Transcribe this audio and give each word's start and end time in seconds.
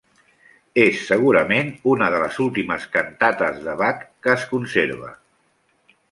És, 0.83 1.01
segurament, 1.09 1.67
una 1.91 2.07
de 2.15 2.21
les 2.23 2.39
últimes 2.45 2.87
cantates 2.95 3.59
de 3.67 3.75
Bach 3.83 4.01
que 4.27 4.33
es 4.39 4.47
conserva. 4.55 5.13